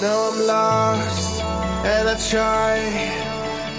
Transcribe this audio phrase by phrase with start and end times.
[0.00, 1.42] Now I'm lost
[1.84, 2.80] and I try,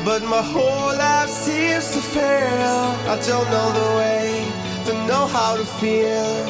[0.05, 2.93] but my whole life seems to fail.
[3.09, 4.45] I don't know the way
[4.85, 6.45] to know how to feel,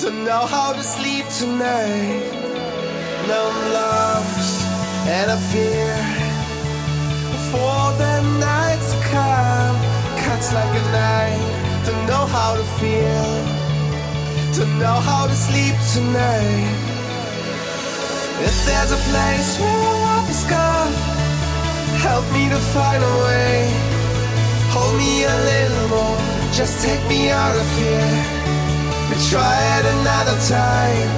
[0.00, 2.26] to know how to sleep tonight.
[3.28, 4.60] Now I'm lost
[5.14, 5.94] and I fear
[7.52, 9.76] for the night to come.
[10.24, 13.30] Cuts like a knife to know how to feel,
[14.58, 16.95] to know how to sleep tonight.
[18.38, 20.92] If there's a place where love is gone,
[22.04, 23.64] help me to find a way.
[24.76, 26.20] Hold me a little more,
[26.52, 28.12] just take me out of here.
[29.08, 31.10] We try it another time.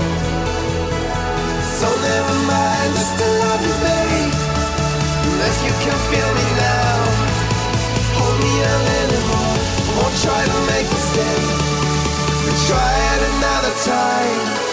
[1.75, 4.35] So never mind, just to love you, babe.
[5.27, 6.99] And if you can feel me now,
[8.15, 9.59] hold me a little more.
[9.99, 11.41] Won't try to make you stay.
[12.47, 14.68] We try it another time.